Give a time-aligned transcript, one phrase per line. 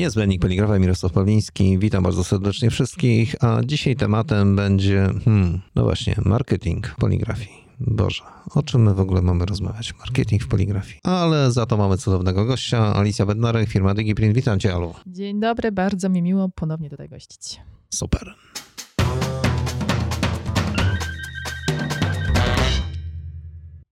[0.00, 1.78] Niezbędnik Poligrafa Mirosław Pawliński.
[1.78, 7.64] Witam bardzo serdecznie wszystkich, a dzisiaj tematem będzie, hmm, no właśnie, marketing poligrafii.
[7.80, 8.22] Boże,
[8.54, 9.94] o czym my w ogóle mamy rozmawiać?
[9.98, 11.00] Marketing w poligrafii.
[11.02, 14.34] Ale za to mamy cudownego gościa, Alicja Bednarek, firma DigiPrint.
[14.34, 14.94] Witam cię, Alu.
[15.06, 17.60] Dzień dobry, bardzo mi miło ponownie tutaj gościć.
[17.90, 18.34] Super.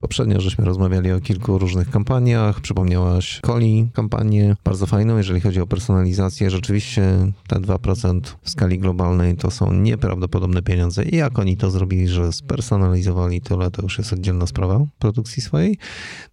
[0.08, 2.60] Poprzednio żeśmy rozmawiali o kilku różnych kampaniach.
[2.60, 6.50] Przypomniałaś Coli kampanię, bardzo fajną, jeżeli chodzi o personalizację.
[6.50, 7.02] Rzeczywiście
[7.48, 11.04] te 2% w skali globalnej to są nieprawdopodobne pieniądze.
[11.04, 15.78] I jak oni to zrobili, że spersonalizowali tyle, to już jest oddzielna sprawa produkcji swojej.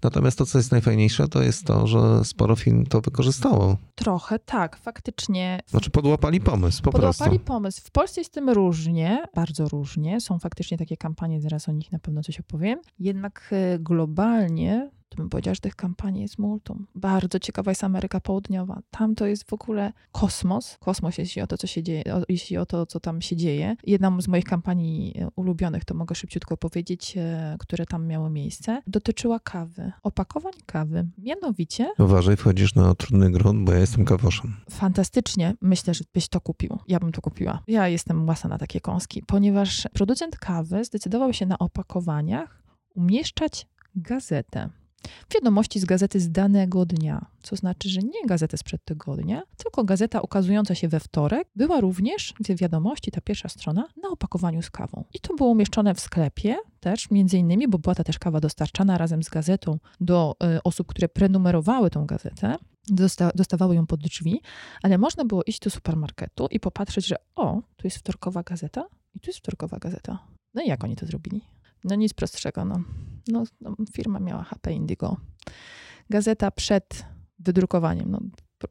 [0.03, 3.77] Natomiast to, co jest najfajniejsze, to jest to, że sporo firm to wykorzystało.
[3.95, 5.59] Trochę tak, faktycznie.
[5.67, 7.45] Znaczy podłapali pomysł, po Podłapali prostu.
[7.45, 7.81] pomysł.
[7.85, 10.21] W Polsce jest z tym różnie, bardzo różnie.
[10.21, 12.79] Są faktycznie takie kampanie, zaraz o nich na pewno coś opowiem.
[12.99, 16.87] Jednak e, globalnie, to bym powiedziała, że tych kampanii jest multum.
[16.95, 18.81] Bardzo ciekawa jest Ameryka Południowa.
[18.91, 20.77] Tam to jest w ogóle kosmos.
[20.79, 23.75] Kosmos, jeśli o to, co się dzieje, o, jeśli o to, co tam się dzieje.
[23.83, 28.81] Jedną z moich kampanii e, ulubionych, to mogę szybciutko powiedzieć, e, które tam miały miejsce,
[28.87, 29.91] dotyczyła kawy.
[30.03, 31.07] Opakowań kawy.
[31.17, 34.55] Mianowicie Uważaj, wchodzisz na trudny grunt, bo ja jestem kawoszem.
[34.69, 35.53] fantastycznie.
[35.61, 36.77] Myślę, że byś to kupił.
[36.87, 37.63] Ja bym to kupiła.
[37.67, 42.64] Ja jestem łasa na takie kąski, ponieważ producent kawy zdecydował się na opakowaniach
[42.95, 44.69] umieszczać gazetę.
[45.33, 50.21] Wiadomości z gazety z danego dnia, co znaczy, że nie gazetę sprzed tygodnia, tylko gazeta
[50.21, 55.03] ukazująca się we wtorek była również, w wiadomości, ta pierwsza strona, na opakowaniu z kawą.
[55.13, 58.97] I to było umieszczone w sklepie też, między innymi, bo była ta też kawa dostarczana
[58.97, 62.57] razem z gazetą do y, osób, które prenumerowały tą gazetę
[62.91, 64.41] dosta- dostawały ją pod drzwi,
[64.83, 68.85] ale można było iść do supermarketu i popatrzeć, że o, tu jest wtorkowa gazeta
[69.15, 70.19] i tu jest wtorkowa gazeta.
[70.53, 71.41] No i jak oni to zrobili?
[71.83, 72.83] No nic prostszego, no.
[73.27, 75.17] No, no firma miała HP Indigo.
[76.09, 77.05] Gazeta przed
[77.39, 78.19] wydrukowaniem, no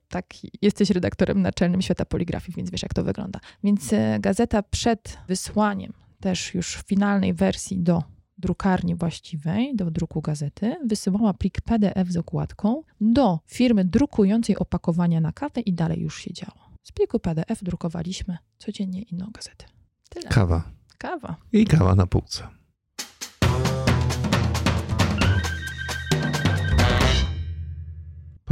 [0.09, 0.27] tak,
[0.63, 3.41] jesteś redaktorem naczelnym Świata Poligrafii, więc wiesz, jak to wygląda.
[3.65, 8.03] Więc e, gazeta przed wysłaniem też już finalnej wersji do
[8.39, 15.33] drukarni właściwej, do druku gazety, wysyłała plik PDF z okładką do firmy drukującej opakowania na
[15.33, 16.71] kawę i dalej już się działo.
[16.83, 19.65] Z pliku PDF drukowaliśmy codziennie inną gazetę.
[20.09, 20.29] Tyle.
[20.29, 20.63] Kawa.
[20.99, 21.37] Kawa.
[21.53, 22.49] I kawa na półce.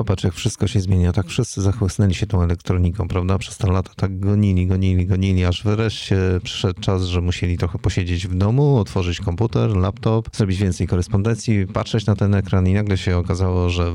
[0.02, 1.12] Popatrz, jak wszystko się zmienia.
[1.12, 3.38] Tak wszyscy zachłysnęli się tą elektroniką, prawda?
[3.38, 8.26] Przez te lata tak gonili, gonili, gonili, aż wreszcie przyszedł czas, że musieli trochę posiedzieć
[8.26, 13.18] w domu, otworzyć komputer, laptop, zrobić więcej korespondencji, patrzeć na ten ekran i nagle się
[13.18, 13.92] okazało, że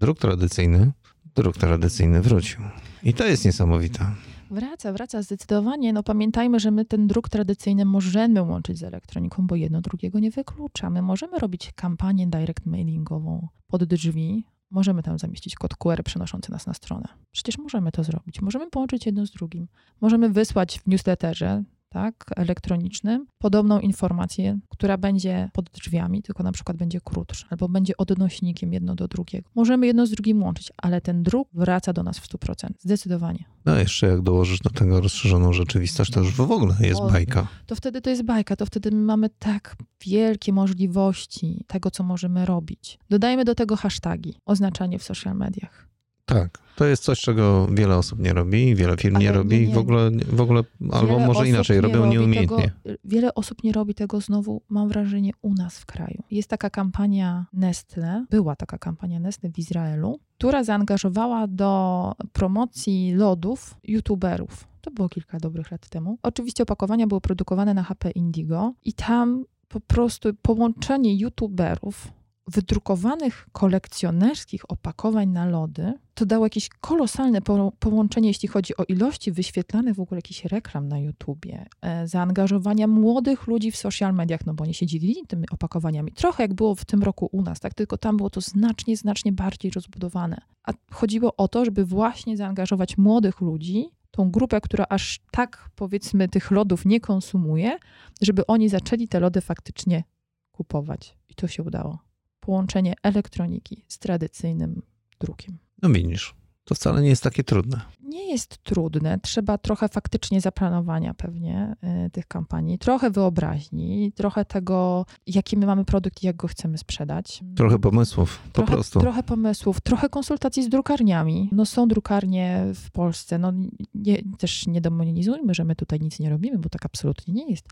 [0.00, 0.92] druk tradycyjny,
[1.36, 2.60] druk tradycyjny wrócił.
[3.02, 4.06] I to jest niesamowite.
[4.50, 5.92] Wraca, wraca zdecydowanie.
[5.92, 10.30] No pamiętajmy, że my ten druk tradycyjny możemy łączyć z elektroniką, bo jedno drugiego nie
[10.30, 10.90] wyklucza.
[10.90, 14.44] My możemy robić kampanię direct mailingową pod drzwi.
[14.70, 17.08] Możemy tam zamieścić kod QR przenoszący nas na stronę.
[17.32, 18.40] Przecież możemy to zrobić.
[18.40, 19.68] Możemy połączyć jedno z drugim.
[20.00, 21.62] Możemy wysłać w newsletterze,
[21.94, 27.96] tak, elektronicznym, podobną informację, która będzie pod drzwiami, tylko na przykład będzie krótsza, albo będzie
[27.96, 29.50] odnośnikiem jedno do drugiego.
[29.54, 32.68] Możemy jedno z drugim łączyć, ale ten druk wraca do nas w 100%.
[32.78, 33.44] Zdecydowanie.
[33.64, 37.46] No jeszcze jak dołożysz do tego rozszerzoną rzeczywistość, to już w ogóle jest O, bajka.
[37.66, 42.46] to wtedy to jest bajka, to wtedy my mamy tak wielkie możliwości tego, co możemy
[42.46, 42.98] robić.
[43.10, 45.93] Dodajmy do tego hashtagi, oznaczanie w social mediach.
[46.24, 49.74] Tak, to jest coś, czego wiele osób nie robi, wiele firm nie robi, nie, nie.
[49.74, 50.62] w ogóle, w ogóle
[50.92, 52.72] albo Wiele może inaczej, nie robią robi nieumiejętnie.
[52.82, 56.22] Tego, wiele osób nie robi tego znowu, mam wrażenie, u nas w kraju.
[56.30, 63.74] Jest taka kampania Nestle, była taka kampania Nestle w Izraelu, która zaangażowała do promocji lodów
[63.84, 64.68] youtuberów.
[64.80, 66.18] To było kilka dobrych lat temu.
[66.22, 72.12] Oczywiście opakowania były produkowane na HP Indigo i tam po prostu połączenie youtuberów
[72.46, 79.32] wydrukowanych kolekcjonerskich opakowań na lody, to dało jakieś kolosalne po połączenie, jeśli chodzi o ilości
[79.32, 84.54] wyświetlanych w ogóle jakichś reklam na YouTubie, e, zaangażowania młodych ludzi w social mediach, no
[84.54, 86.12] bo oni się dzielili tymi opakowaniami.
[86.12, 87.74] Trochę jak było w tym roku u nas, tak?
[87.74, 90.40] Tylko tam było to znacznie, znacznie bardziej rozbudowane.
[90.64, 96.28] A chodziło o to, żeby właśnie zaangażować młodych ludzi, tą grupę, która aż tak, powiedzmy,
[96.28, 97.78] tych lodów nie konsumuje,
[98.20, 100.04] żeby oni zaczęli te lody faktycznie
[100.52, 101.16] kupować.
[101.28, 102.13] I to się udało.
[102.46, 104.82] Połączenie elektroniki z tradycyjnym
[105.20, 105.58] drukiem.
[105.82, 107.80] No widzisz, to wcale nie jest takie trudne.
[108.14, 109.18] Nie jest trudne.
[109.22, 111.76] Trzeba trochę faktycznie zaplanowania pewnie
[112.06, 116.78] y, tych kampanii, trochę wyobraźni, trochę tego, jaki my mamy produkt i jak go chcemy
[116.78, 117.44] sprzedać.
[117.56, 119.00] Trochę pomysłów, po trochę, prostu.
[119.00, 121.48] Trochę pomysłów, trochę konsultacji z drukarniami.
[121.52, 123.52] No są drukarnie w Polsce, no
[123.94, 127.68] nie, też nie demonizujmy, że my tutaj nic nie robimy, bo tak absolutnie nie jest.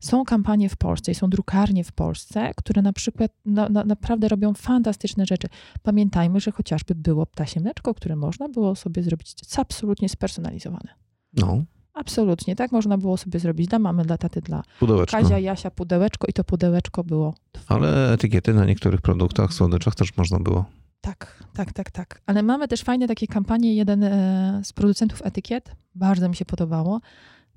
[0.00, 4.28] Są kampanie w Polsce i są drukarnie w Polsce, które na przykład no, na, naprawdę
[4.28, 5.48] robią fantastyczne rzeczy.
[5.82, 9.34] Pamiętajmy, że chociażby było ptasie mleczko, które można było sobie zrobić
[9.80, 10.94] absolutnie spersonalizowane.
[11.32, 15.16] No, Absolutnie, tak można było sobie zrobić dla mamy, dla taty, dla pudełeczko.
[15.16, 17.80] Kazia, Jasia, pudełeczko i to pudełeczko było twoje.
[17.80, 20.64] Ale etykiety na niektórych produktach, słodyczach też można było.
[21.00, 22.22] Tak, tak, tak, tak.
[22.26, 23.74] Ale mamy też fajne takie kampanie.
[23.74, 27.00] Jeden e, z producentów etykiet, bardzo mi się podobało.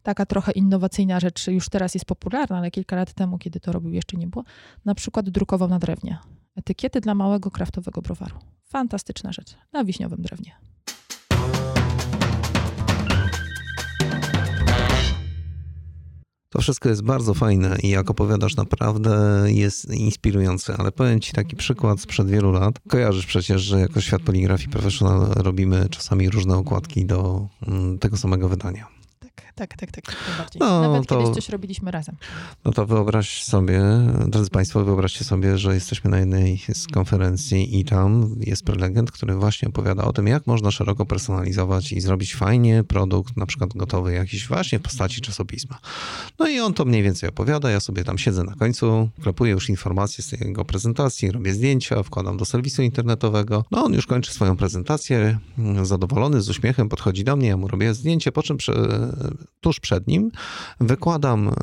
[0.04, 3.92] Taka trochę innowacyjna rzecz, już teraz jest popularna, ale kilka lat temu, kiedy to robił,
[3.92, 4.44] jeszcze nie było.
[4.86, 6.18] Na przykład drukował na drewnie.
[6.56, 8.36] Etykiety dla małego kraftowego browaru.
[8.64, 9.56] Fantastyczna rzecz.
[9.74, 10.52] Na wiśniowym drewnie.
[16.54, 20.76] To wszystko jest bardzo fajne i jak opowiadasz, naprawdę jest inspirujące.
[20.78, 22.80] Ale powiem Ci taki przykład sprzed wielu lat.
[22.88, 28.50] Kojarzysz przecież, że jako Świat Poligrafii Professional robimy czasami różne okładki do mm, tego samego
[28.50, 28.88] wydania.
[29.56, 30.16] Tak, tak, tak.
[30.60, 32.16] No, Nawet to- kiedyś coś robiliśmy razem.
[32.66, 33.82] No to wyobraź sobie,
[34.28, 39.36] drodzy Państwo, wyobraźcie sobie, że jesteśmy na jednej z konferencji i tam jest prelegent, który
[39.36, 44.14] właśnie opowiada o tym, jak można szeroko personalizować i zrobić fajnie produkt, na przykład gotowy
[44.14, 45.80] jakiś właśnie w postaci czasopisma.
[46.40, 49.70] No i on to mniej więcej opowiada, ja sobie tam siedzę na końcu, klepuję już
[49.70, 53.66] informacje z jego prezentacji, robię zdjęcia, wkładam do serwisu internetowego.
[53.72, 55.38] No on już kończy swoją prezentację,
[55.84, 58.58] zadowolony, z uśmiechem podchodzi do mnie, ja mu robię zdjęcie, po czym
[59.62, 60.32] tuż przed nim
[60.80, 61.54] wykładam e,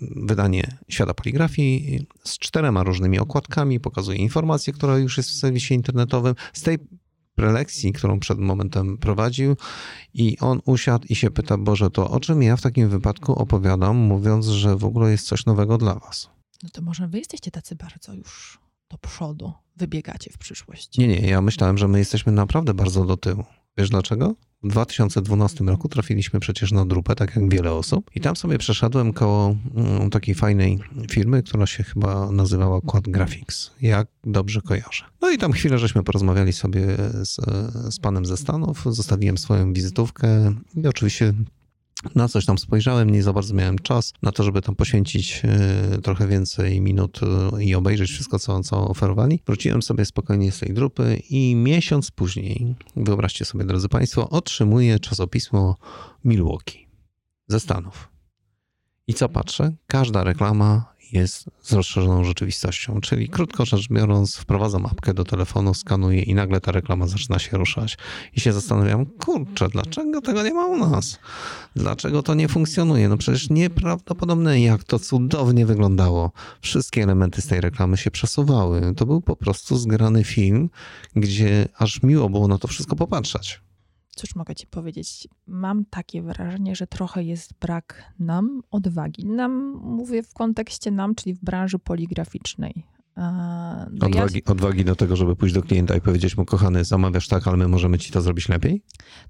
[0.00, 6.34] wydanie Świata Poligrafii z czterema różnymi okładkami, pokazuję informację, która już jest w serwisie internetowym.
[6.52, 6.78] Z tej
[7.34, 9.56] prelekcji, którą przed momentem prowadził
[10.14, 13.96] i on usiadł i się pyta, Boże, to o czym ja w takim wypadku opowiadam,
[13.96, 16.30] mówiąc, że w ogóle jest coś nowego dla was?
[16.62, 18.58] No to może wy jesteście tacy bardzo już
[18.90, 20.98] do przodu, wybiegacie w przyszłość.
[20.98, 23.44] Nie, nie, ja myślałem, że my jesteśmy naprawdę bardzo do tyłu.
[23.78, 24.34] Wiesz dlaczego?
[24.62, 29.12] W 2012 roku trafiliśmy przecież na drupę, tak jak wiele osób, i tam sobie przeszedłem
[29.12, 30.78] koło mm, takiej fajnej
[31.10, 35.04] firmy, która się chyba nazywała Quad Graphics, jak dobrze kojarzę.
[35.20, 36.86] No i tam chwilę żeśmy porozmawiali sobie
[37.22, 37.36] z,
[37.94, 41.34] z panem ze Stanów, zostawiłem swoją wizytówkę i oczywiście
[42.14, 45.98] na coś tam spojrzałem, nie za bardzo miałem czas na to, żeby tam poświęcić e,
[46.02, 49.42] trochę więcej minut e, i obejrzeć wszystko, co, co oferowali.
[49.46, 55.76] Wróciłem sobie spokojnie z tej grupy i miesiąc później, wyobraźcie sobie, drodzy Państwo, otrzymuję czasopismo
[56.24, 56.86] Milwaukee
[57.48, 58.08] ze Stanów.
[59.06, 59.72] I co patrzę?
[59.86, 66.22] Każda reklama jest z rozszerzoną rzeczywistością, czyli krótko rzecz biorąc, wprowadzam apkę do telefonu, skanuję
[66.22, 67.98] i nagle ta reklama zaczyna się ruszać.
[68.34, 71.18] I się zastanawiam, kurczę, dlaczego tego nie ma u nas?
[71.76, 73.08] Dlaczego to nie funkcjonuje?
[73.08, 76.32] No przecież nieprawdopodobne, jak to cudownie wyglądało.
[76.60, 78.94] Wszystkie elementy z tej reklamy się przesuwały.
[78.96, 80.70] To był po prostu zgrany film,
[81.16, 83.65] gdzie aż miło było na to wszystko popatrzeć.
[84.16, 85.28] Cóż mogę ci powiedzieć?
[85.46, 89.26] Mam takie wrażenie, że trochę jest brak nam odwagi.
[89.26, 92.84] Nam, mówię w kontekście nam, czyli w branży poligraficznej.
[93.16, 93.22] No
[94.00, 97.48] ja- Odwagi, odwagi do tego, żeby pójść do klienta i powiedzieć mu, kochany, zamawiasz tak,
[97.48, 98.82] ale my możemy ci to zrobić lepiej?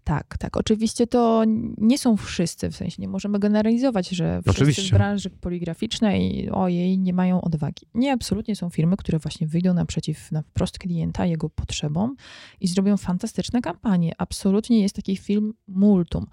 [0.04, 0.56] Tak, tak.
[0.56, 1.44] Oczywiście to
[1.78, 4.82] nie są wszyscy, w sensie nie możemy generalizować, że wszyscy Oczywiście.
[4.82, 7.86] w branży poligraficznej ojej, nie mają odwagi.
[7.94, 12.16] Nie, absolutnie są firmy, które właśnie wyjdą naprzeciw na wprost klienta, jego potrzebom
[12.60, 14.12] i zrobią fantastyczne kampanie.
[14.18, 16.26] Absolutnie jest takich firm multum.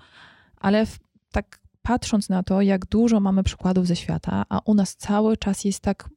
[0.58, 1.00] Ale w,
[1.32, 5.66] tak patrząc na to, jak dużo mamy przykładów ze świata, a u nas cały czas
[5.66, 6.10] jest tak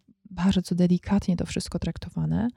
[0.44, 2.48] bardzo delikatnie to wszystko traktowane,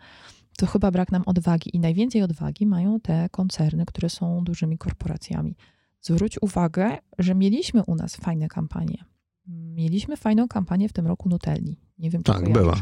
[0.58, 1.76] to chyba brak nam odwagi.
[1.76, 5.56] I najwięcej odwagi mają te koncerny, które są dużymi korporacjami.
[6.02, 9.06] Zwróć uwagę, że mieliśmy u nas fajne kampanie.
[9.48, 11.80] Mieliśmy fajną kampanię w tym roku Nutelli.
[11.98, 12.76] Nie wiem, czy Tak, była.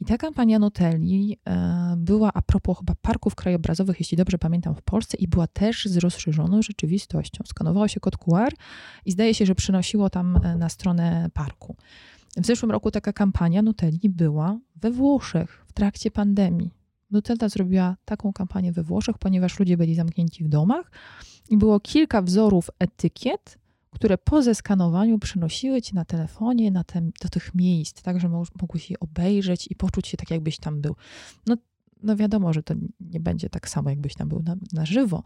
[0.00, 4.82] I ta kampania Nutelli e, była a propos chyba parków krajobrazowych, jeśli dobrze pamiętam, w
[4.82, 7.44] Polsce i była też z rozszerzoną rzeczywistością.
[7.46, 8.52] Skanowało się kod QR
[9.04, 11.76] i zdaje się, że przynosiło tam e, na stronę parku.
[12.36, 16.70] W zeszłym roku taka kampania Nutelli była we Włoszech w trakcie pandemii.
[17.10, 20.90] Nutella zrobiła taką kampanię we Włoszech, ponieważ ludzie byli zamknięci w domach
[21.50, 23.58] i było kilka wzorów etykiet,
[23.90, 28.44] które po zeskanowaniu przynosiły ci na telefonie na te, do tych miejsc, tak, że mo-
[28.60, 30.96] mogłeś je obejrzeć i poczuć się tak, jakbyś tam był.
[31.46, 31.56] No,
[32.02, 35.22] no wiadomo, że to nie będzie tak samo, jakbyś tam był na, na żywo,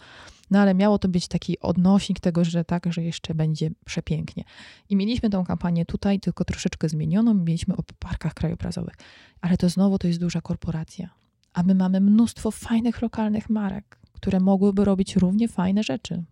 [0.50, 4.44] no ale miało to być taki odnośnik tego, że tak, że jeszcze będzie przepięknie.
[4.88, 8.94] I mieliśmy tą kampanię tutaj, tylko troszeczkę zmienioną, mieliśmy o parkach krajobrazowych.
[9.40, 11.10] Ale to znowu to jest duża korporacja.
[11.52, 16.24] A my mamy mnóstwo fajnych lokalnych marek, które mogłyby robić równie fajne rzeczy.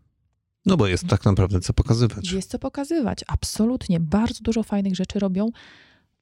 [0.67, 2.33] No bo jest tak naprawdę co pokazywać.
[2.33, 4.01] Jest co pokazywać, absolutnie.
[4.01, 5.51] Bardzo dużo fajnych rzeczy robią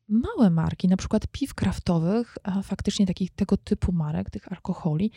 [0.08, 5.10] małe marki, na przykład piw kraftowych, a faktycznie takich tego typu marek, tych alkoholi.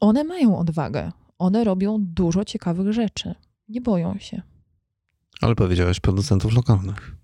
[0.00, 1.12] One mają odwagę.
[1.38, 3.34] One robią dużo ciekawych rzeczy.
[3.68, 4.42] Nie boją się.
[5.40, 7.16] Ale powiedziałeś producentów lokalnych.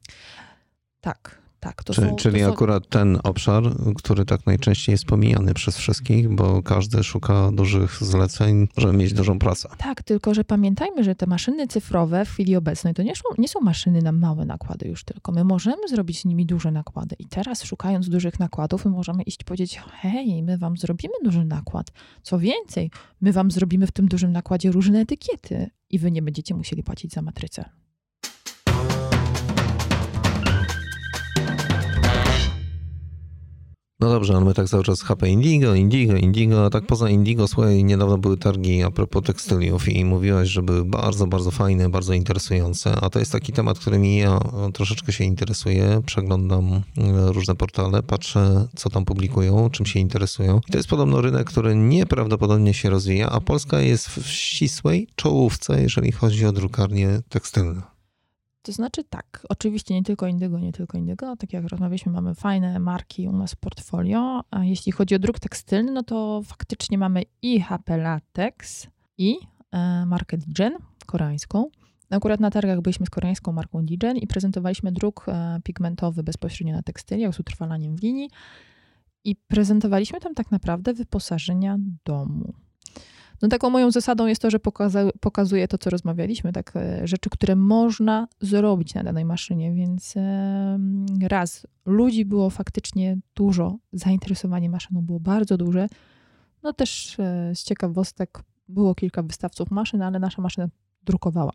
[1.01, 1.85] Tak, tak.
[1.85, 2.53] To Czy, są, czyli to są...
[2.53, 3.63] akurat ten obszar,
[3.97, 9.39] który tak najczęściej jest pomijany przez wszystkich, bo każdy szuka dużych zleceń, żeby mieć dużą
[9.39, 9.69] pracę.
[9.79, 13.49] Tak, tylko że pamiętajmy, że te maszyny cyfrowe w chwili obecnej to nie są, nie
[13.49, 15.33] są maszyny na małe nakłady już tylko.
[15.33, 17.17] My możemy zrobić z nimi duże nakłady.
[17.19, 21.45] I teraz szukając dużych nakładów, my możemy iść i powiedzieć, hej, my wam zrobimy duży
[21.45, 21.93] nakład.
[22.23, 26.55] Co więcej, my wam zrobimy w tym dużym nakładzie różne etykiety i wy nie będziecie
[26.55, 27.65] musieli płacić za matrycę.
[34.01, 37.49] No dobrze, ale my tak cały czas HP Indigo, Indigo, Indigo, a tak poza Indigo,
[37.49, 42.13] słuchaj, niedawno były targi a propos tekstyliów i mówiłaś, że były bardzo, bardzo fajne, bardzo
[42.13, 44.41] interesujące, a to jest taki temat, którym ja
[44.75, 46.83] troszeczkę się interesuję, przeglądam e,
[47.33, 50.61] różne portale, patrzę, co tam publikują, czym się interesują.
[50.69, 55.83] I to jest podobno rynek, który nieprawdopodobnie się rozwija, a Polska jest w ścisłej czołówce,
[55.83, 57.98] jeżeli chodzi o drukarnie tekstylne.
[58.63, 61.37] To znaczy tak, oczywiście nie tylko Indygo, nie tylko Indygo.
[61.37, 64.41] Tak jak rozmawialiśmy, mamy fajne marki u nas w portfolio.
[64.51, 68.87] A jeśli chodzi o druk tekstylny, no to faktycznie mamy i HP Latex,
[69.19, 69.37] i
[69.73, 70.73] e, markę Digen
[71.07, 71.71] koreańską.
[72.11, 76.83] Akurat na targach byliśmy z koreańską marką Digen i prezentowaliśmy druk e, pigmentowy bezpośrednio na
[76.83, 78.31] tekstyliach z utrwalaniem w linii.
[79.25, 82.55] I prezentowaliśmy tam tak naprawdę wyposażenia domu.
[83.43, 87.31] No taką moją zasadą jest to, że pokaza- pokazuję to, co rozmawialiśmy, tak e, rzeczy,
[87.31, 90.15] które można zrobić na danej maszynie, więc
[91.23, 95.89] raz, ludzi było faktycznie dużo, zainteresowanie maszyną było bardzo duże.
[96.63, 100.69] No też e, z ciekawostek było kilka wystawców maszyn, ale nasza maszyna
[101.05, 101.53] drukowała,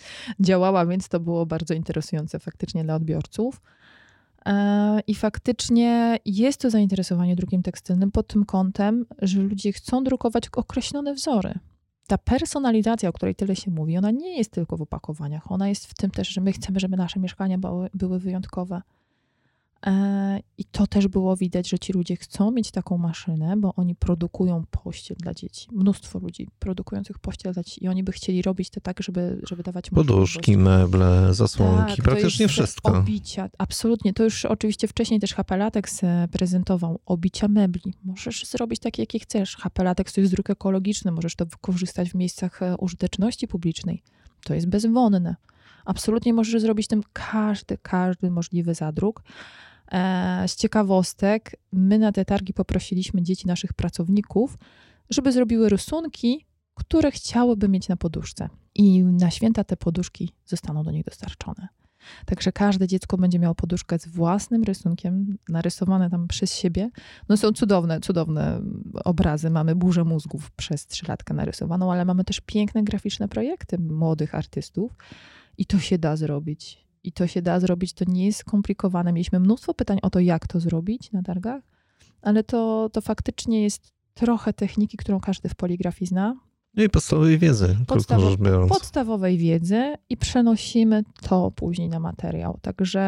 [0.40, 3.60] działała, więc to było bardzo interesujące faktycznie dla odbiorców.
[4.46, 10.48] E, I faktycznie jest to zainteresowanie drukiem tekstylnym pod tym kątem, że ludzie chcą drukować
[10.56, 11.54] określone wzory.
[12.06, 15.52] Ta personalizacja, o której tyle się mówi, ona nie jest tylko w opakowaniach.
[15.52, 18.82] Ona jest w tym też, że my chcemy, żeby nasze mieszkania były, były wyjątkowe.
[19.86, 23.94] E, I to też było widać, że ci ludzie chcą mieć taką maszynę, bo oni
[23.94, 25.68] produkują pościel dla dzieci.
[25.72, 29.62] Mnóstwo ludzi produkujących pościel dla dzieci i oni by chcieli robić to tak, żeby, żeby
[29.62, 32.98] dawać Poduszki, meble, zasłonki, tak, praktycznie wszystko.
[32.98, 34.12] Obicia, absolutnie.
[34.12, 37.94] To już oczywiście wcześniej też HP Latex e, prezentował obicia mebli.
[38.04, 39.56] Możesz zrobić takie, jakie chcesz.
[39.56, 44.02] HP Latex to jest druk ekologiczny, możesz to wykorzystać w miejscach e, użyteczności publicznej.
[44.44, 45.36] To jest bezwonne.
[45.86, 49.22] Absolutnie możesz zrobić tym każdy, każdy możliwy zadruk.
[49.92, 54.58] E, z ciekawostek, my na te targi poprosiliśmy dzieci naszych pracowników,
[55.10, 58.48] żeby zrobiły rysunki, które chciałyby mieć na poduszce.
[58.74, 61.68] I na święta te poduszki zostaną do nich dostarczone.
[62.26, 66.90] Także każde dziecko będzie miało poduszkę z własnym rysunkiem, narysowane tam przez siebie.
[67.28, 68.60] No są cudowne, cudowne
[69.04, 69.50] obrazy.
[69.50, 74.92] Mamy burzę mózgów przez trzylatkę narysowaną, ale mamy też piękne graficzne projekty młodych artystów.
[75.58, 76.86] I to się da zrobić.
[77.04, 79.12] I to się da zrobić, to nie jest skomplikowane.
[79.12, 81.62] Mieliśmy mnóstwo pytań o to, jak to zrobić na targach,
[82.22, 86.36] ale to, to faktycznie jest trochę techniki, którą każdy w poligrafii zna.
[86.74, 88.72] No i podstawowej wiedzy, Podstawo rzecz biorąc.
[88.72, 92.58] Podstawowej wiedzy i przenosimy to później na materiał.
[92.62, 93.00] Także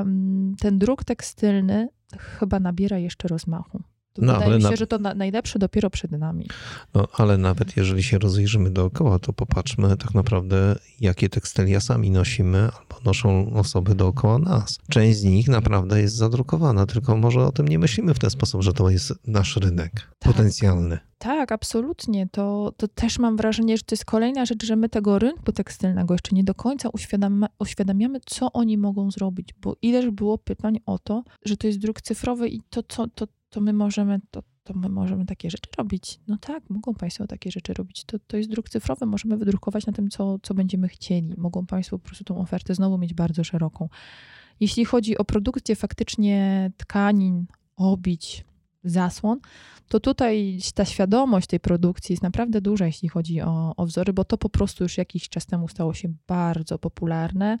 [0.00, 1.88] mm, ten druk tekstylny
[2.18, 3.82] chyba nabiera jeszcze rozmachu.
[4.18, 4.76] No, Wydaje mi się, na...
[4.76, 6.46] że to na, najlepsze dopiero przed nami.
[6.94, 12.58] No, ale nawet jeżeli się rozejrzymy dookoła, to popatrzmy tak naprawdę, jakie tekstylia sami nosimy
[12.58, 14.78] albo noszą osoby dookoła nas.
[14.90, 18.62] Część z nich naprawdę jest zadrukowana, tylko może o tym nie myślimy w ten sposób,
[18.62, 20.32] że to jest nasz rynek tak.
[20.32, 20.98] potencjalny.
[21.18, 22.28] Tak, absolutnie.
[22.32, 26.14] To, to też mam wrażenie, że to jest kolejna rzecz, że my tego rynku tekstylnego
[26.14, 26.88] jeszcze nie do końca
[27.58, 32.00] uświadamiamy, co oni mogą zrobić, bo ileż było pytań o to, że to jest druk
[32.00, 36.20] cyfrowy i to, co, to, to my możemy, to, to my możemy takie rzeczy robić.
[36.28, 38.04] No tak, mogą Państwo takie rzeczy robić.
[38.04, 41.34] To, to jest druk cyfrowy, możemy wydrukować na tym, co, co będziemy chcieli.
[41.36, 43.88] Mogą Państwo po prostu tą ofertę znowu mieć bardzo szeroką.
[44.60, 48.44] Jeśli chodzi o produkcję faktycznie tkanin, obić,
[48.84, 49.40] zasłon,
[49.88, 54.24] to tutaj ta świadomość tej produkcji jest naprawdę duża, jeśli chodzi o, o wzory, bo
[54.24, 57.58] to po prostu już jakiś czas temu stało się bardzo popularne.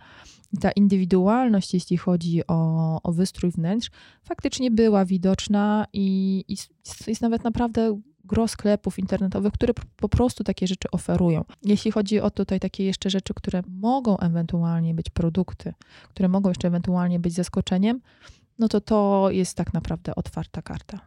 [0.60, 3.90] Ta indywidualność, jeśli chodzi o, o wystrój wnętrz,
[4.22, 6.56] faktycznie była widoczna i, i
[7.06, 11.44] jest nawet naprawdę gro sklepów internetowych, które po prostu takie rzeczy oferują.
[11.62, 15.74] Jeśli chodzi o tutaj takie jeszcze rzeczy, które mogą ewentualnie być produkty,
[16.10, 18.00] które mogą jeszcze ewentualnie być zaskoczeniem,
[18.58, 20.98] no to to jest tak naprawdę otwarta karta.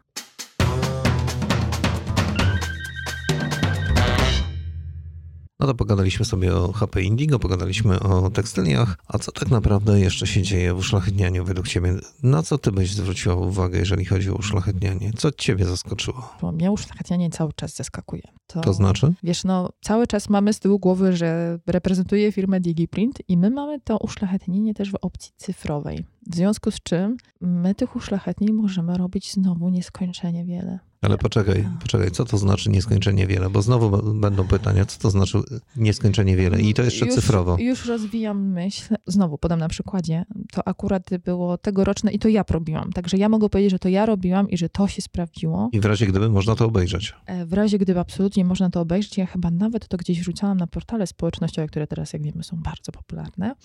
[5.61, 10.27] No to pogadaliśmy sobie o HP Indigo, pogadaliśmy o tekstyliach, a co tak naprawdę jeszcze
[10.27, 11.95] się dzieje w uszlachetnianiu według ciebie?
[12.23, 15.11] Na co ty byś zwróciła uwagę, jeżeli chodzi o uszlachetnianie?
[15.17, 16.33] Co ciebie zaskoczyło?
[16.41, 18.23] Bo mnie uszlachetnianie cały czas zaskakuje.
[18.47, 19.13] To znaczy?
[19.23, 23.79] Wiesz, no cały czas mamy z tyłu głowy, że reprezentuję firmę DigiPrint i my mamy
[23.79, 26.05] to uszlachetnienie też w opcji cyfrowej.
[26.27, 30.79] W związku z czym my tych uszlachetnień możemy robić znowu nieskończenie wiele.
[31.01, 33.49] Ale poczekaj, poczekaj, co to znaczy nieskończenie wiele?
[33.49, 35.37] Bo znowu będą pytania, co to znaczy
[35.75, 36.61] nieskończenie wiele?
[36.61, 37.57] I to jeszcze już, cyfrowo.
[37.59, 38.95] Już rozwijam myśl.
[39.07, 40.25] Znowu podam na przykładzie.
[40.51, 42.91] To akurat było tegoroczne i to ja robiłam.
[42.91, 45.69] Także ja mogę powiedzieć, że to ja robiłam i że to się sprawdziło.
[45.71, 47.13] I w razie gdyby można to obejrzeć.
[47.25, 50.67] E, w razie gdyby absolutnie można to obejrzeć, ja chyba nawet to gdzieś wrzucałam na
[50.67, 53.55] portale społecznościowe, które teraz, jak wiemy, są bardzo popularne.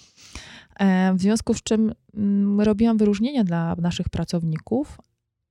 [0.78, 4.98] E, w związku z czym mm, robiłam wyróżnienia dla naszych pracowników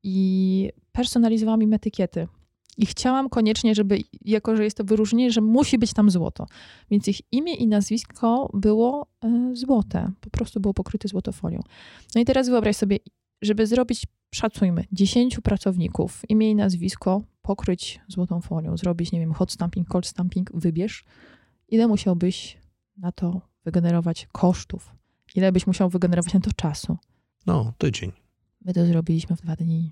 [0.05, 2.27] i personalizowałam im etykiety.
[2.77, 6.45] I chciałam koniecznie, żeby, jako że jest to wyróżnienie, że musi być tam złoto.
[6.91, 10.11] Więc ich imię i nazwisko było e, złote.
[10.21, 11.59] Po prostu było pokryte złotofolią.
[12.15, 12.97] No i teraz wyobraź sobie,
[13.41, 19.51] żeby zrobić, szacujmy, 10 pracowników, imię i nazwisko, pokryć złotą folią, zrobić, nie wiem, hot
[19.51, 21.03] stamping, cold stamping, wybierz.
[21.67, 22.57] Ile musiałbyś
[22.97, 24.95] na to wygenerować kosztów?
[25.35, 26.97] Ile byś musiał wygenerować na to czasu?
[27.45, 28.24] No, tydzień.
[28.65, 29.91] My to zrobiliśmy w dwa dni.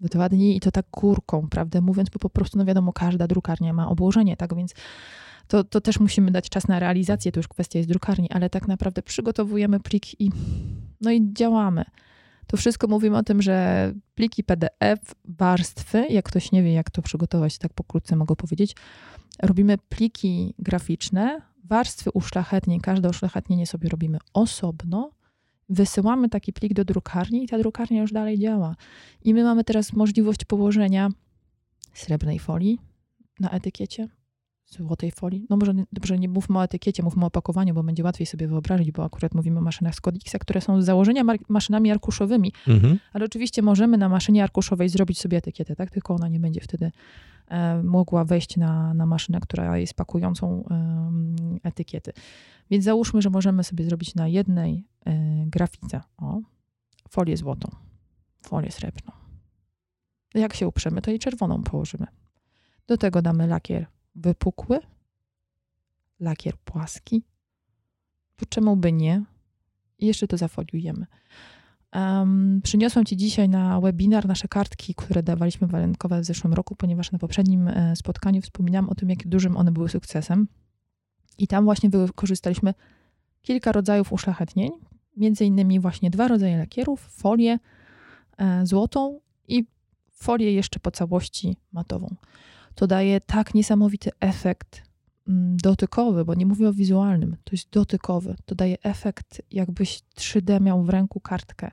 [0.00, 3.26] W dwa dni i to tak górką, prawdę mówiąc, bo po prostu, no wiadomo, każda
[3.26, 4.74] drukarnia ma obłożenie, tak więc
[5.48, 8.68] to, to też musimy dać czas na realizację, to już kwestia jest drukarni, ale tak
[8.68, 10.30] naprawdę przygotowujemy plik i
[11.00, 11.84] no i działamy.
[12.46, 17.02] To wszystko mówimy o tym, że pliki PDF, warstwy, jak ktoś nie wie, jak to
[17.02, 18.76] przygotować, tak pokrótce mogę powiedzieć,
[19.42, 25.10] robimy pliki graficzne, warstwy uszlachetnień, każde uszlachetnienie sobie robimy osobno,
[25.70, 28.76] wysyłamy taki plik do drukarni i ta drukarnia już dalej działa.
[29.24, 31.08] I my mamy teraz możliwość położenia
[31.94, 32.78] srebrnej folii
[33.40, 34.08] na etykiecie,
[34.70, 35.46] złotej folii.
[35.50, 38.92] No może dobrze, nie mówmy o etykiecie, mówmy o opakowaniu, bo będzie łatwiej sobie wyobrazić,
[38.92, 42.52] bo akurat mówimy o maszynach z Codixa, które są z założenia maszynami arkuszowymi.
[42.68, 42.98] Mhm.
[43.12, 45.90] Ale oczywiście możemy na maszynie arkuszowej zrobić sobie etykietę, tak?
[45.90, 46.92] Tylko ona nie będzie wtedy
[47.48, 52.12] e, mogła wejść na, na maszynę, która jest pakującą e, etykiety.
[52.70, 55.12] Więc załóżmy, że możemy sobie zrobić na jednej y,
[55.46, 56.40] grafice o,
[57.08, 57.70] folię złotą,
[58.42, 59.12] folię srebrną.
[60.34, 62.06] Jak się uprzemy, to i czerwoną położymy.
[62.86, 64.78] Do tego damy lakier wypukły,
[66.20, 67.22] lakier płaski.
[68.40, 69.24] Bo czemu by nie?
[69.98, 71.06] I jeszcze to zafoliujemy.
[71.94, 77.12] Um, przyniosłam Ci dzisiaj na webinar nasze kartki, które dawaliśmy walentkowe w zeszłym roku, ponieważ
[77.12, 80.48] na poprzednim e, spotkaniu wspominałam o tym, jak dużym one były sukcesem.
[81.38, 82.74] I tam właśnie wykorzystaliśmy
[83.42, 84.70] kilka rodzajów uszlachetnień,
[85.16, 87.58] między innymi właśnie dwa rodzaje lakierów, folię
[88.38, 89.66] e, złotą i
[90.10, 92.16] folię jeszcze po całości matową.
[92.74, 94.82] To daje tak niesamowity efekt
[95.28, 98.36] mm, dotykowy, bo nie mówię o wizualnym, to jest dotykowy.
[98.44, 101.70] To daje efekt, jakbyś 3D miał w ręku kartkę.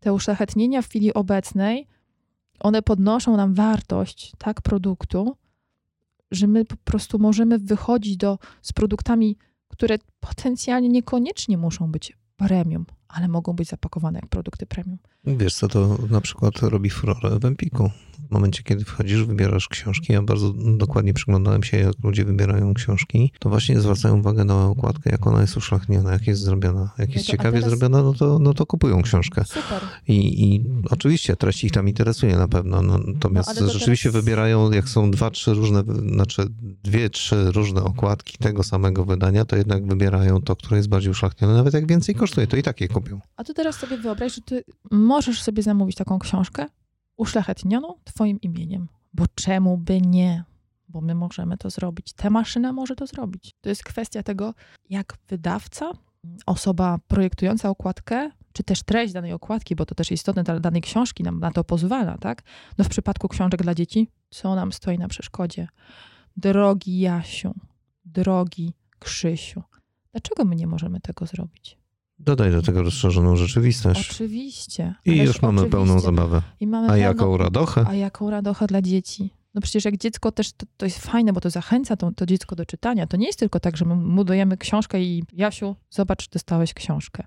[0.00, 1.86] Te uszlachetnienia w chwili obecnej,
[2.60, 5.36] one podnoszą nam wartość tak produktu,
[6.30, 9.36] że my po prostu możemy wychodzić do, z produktami,
[9.68, 14.98] które potencjalnie niekoniecznie muszą być premium, ale mogą być zapakowane jak produkty premium.
[15.24, 17.90] Wiesz co, to na przykład robi furorę w Empiku.
[18.28, 23.32] W momencie, kiedy wchodzisz, wybierasz książki, ja bardzo dokładnie przyglądałem się, jak ludzie wybierają książki,
[23.38, 26.90] to właśnie zwracają uwagę na okładkę, jak ona jest uszlachniona, jak jest zrobiona.
[26.98, 27.70] Jak jest ciekawie teraz...
[27.70, 29.44] zrobiona, no to, no to kupują książkę.
[29.44, 29.82] Super.
[30.08, 34.24] I, I oczywiście treść ich tam interesuje na pewno, no, natomiast no, rzeczywiście teraz...
[34.24, 35.82] wybierają, jak są dwa, trzy różne,
[36.14, 36.46] znaczy
[36.84, 41.54] dwie, trzy różne okładki tego samego wydania, to jednak wybierają to, które jest bardziej uszlachnione.
[41.54, 42.80] Nawet jak więcej kosztuje, to i tak
[43.36, 46.66] A tu teraz sobie wyobraź, że ty możesz sobie zamówić taką książkę,
[47.16, 48.88] uszlachetnioną Twoim imieniem.
[49.14, 50.44] Bo czemu by nie?
[50.88, 52.12] Bo my możemy to zrobić.
[52.12, 53.54] Ta maszyna może to zrobić.
[53.60, 54.54] To jest kwestia tego,
[54.90, 55.92] jak wydawca,
[56.46, 61.22] osoba projektująca okładkę, czy też treść danej okładki, bo to też istotne dla danej książki,
[61.22, 62.42] nam na to pozwala, tak?
[62.78, 65.68] No w przypadku książek dla dzieci, co nam stoi na przeszkodzie?
[66.36, 67.54] Drogi Jasiu,
[68.04, 69.62] drogi Krzysiu,
[70.12, 71.77] dlaczego my nie możemy tego zrobić?
[72.18, 74.10] Dodaj do tego rozszerzoną rzeczywistość.
[74.10, 74.94] Oczywiście.
[75.04, 75.70] I już mamy oczywiście.
[75.70, 76.42] pełną zabawę.
[76.60, 77.84] Mamy a pełną, jaką radochę?
[77.88, 79.30] A jaką radochę dla dzieci.
[79.54, 82.56] No przecież jak dziecko też, to, to jest fajne, bo to zachęca to, to, dziecko
[82.56, 83.06] do czytania.
[83.06, 87.24] To nie jest tylko tak, że my mu dajemy książkę i Jasiu, zobacz, dostałeś książkę.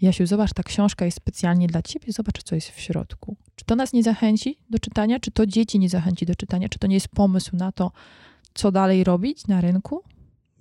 [0.00, 3.36] Jasiu, zobacz, ta książka jest specjalnie dla ciebie, zobacz, co jest w środku.
[3.56, 5.20] Czy to nas nie zachęci do czytania?
[5.20, 6.68] Czy to dzieci nie zachęci do czytania?
[6.68, 7.92] Czy to nie jest pomysł na to,
[8.54, 10.02] co dalej robić na rynku?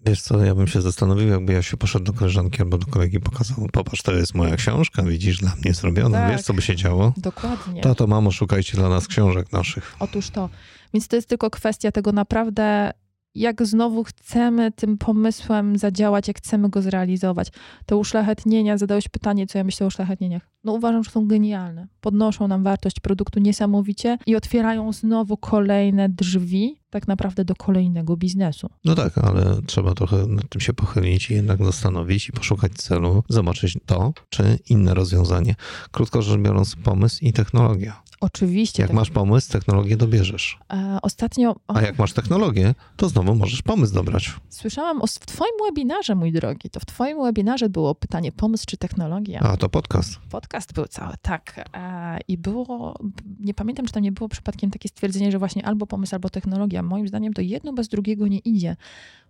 [0.06, 3.20] Wiesz co, ja bym się zastanowił, jakby ja się poszedł do koleżanki albo do kolegi
[3.20, 6.76] pokazał, popatrz, to jest moja książka, widzisz, dla mnie zrobiona, tak, wiesz, co by się
[6.76, 7.14] działo?
[7.18, 7.82] Dokładnie.
[7.82, 9.96] Tato, mamo, szukajcie dla nas książek naszych.
[10.00, 10.50] Otóż to.
[10.94, 12.94] Więc to jest tylko kwestia tego naprawdę
[13.36, 17.48] jak znowu chcemy tym pomysłem zadziałać, jak chcemy go zrealizować.
[17.86, 20.50] Te uszlachetnienia, zadałeś pytanie, co ja myślę o uszlachetnieniach.
[20.64, 21.88] No uważam, że są genialne.
[22.02, 28.70] Podnoszą nam wartość produktu niesamowicie i otwierają znowu kolejne drzwi tak naprawdę do kolejnego biznesu.
[28.86, 33.24] No tak, ale trzeba trochę nad tym się pochylić i jednak zastanowić i poszukać celu,
[33.30, 35.56] zobaczyć to czy inne rozwiązanie.
[35.92, 38.04] Krótko rzecz biorąc, pomysł i technologia.
[38.24, 38.84] Oczywiście.
[38.84, 38.96] Jak tak.
[38.96, 40.60] masz pomysł, technologię dobierzesz.
[40.74, 41.56] E, ostatnio.
[41.68, 44.34] A jak masz technologię, to znowu możesz pomysł dobrać.
[44.50, 46.70] Słyszałam o, w Twoim webinarze, mój drogi.
[46.70, 49.40] To w Twoim webinarze było pytanie pomysł czy technologia.
[49.40, 50.20] A to podcast.
[50.30, 51.70] Podcast był cały, tak.
[51.74, 53.00] E, I było,
[53.40, 56.84] nie pamiętam, czy tam nie było przypadkiem takie stwierdzenie, że właśnie albo pomysł, albo technologia.
[56.84, 58.76] Moim zdaniem to jedno bez drugiego nie idzie.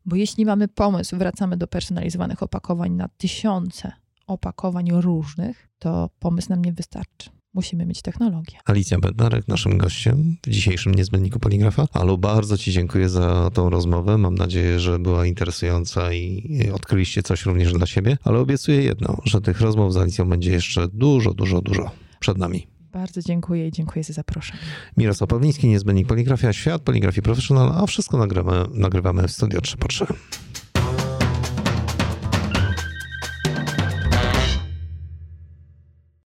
[0.06, 3.92] Bo jeśli mamy pomysł, wracamy do personalizowanych opakowań na tysiące
[4.28, 8.58] opakowań różnych, to pomysł nam nie wystarczy musimy mieć technologię.
[8.66, 11.88] Alicja Bednarek, naszym gościem w dzisiejszym Niezbędniku Poligrafa.
[11.94, 14.18] Alu, bardzo Ci dziękuję za tą rozmowę.
[14.18, 19.42] Mam nadzieję, że była interesująca i odkryliście coś również dla siebie, ale obiecuję jedno, że
[19.42, 22.68] tych rozmów z Alicją będzie jeszcze dużo, dużo, dużo przed nami.
[22.94, 24.60] Bardzo dziękuję i dziękuję za zaproszenie.
[24.98, 29.88] Mirosław Pawliński, Niezbędnik Poligrafia, Świat Poligrafii Professional, a wszystko nagrywamy, nagrywamy w Studio 3 po
[29.88, 30.06] 3.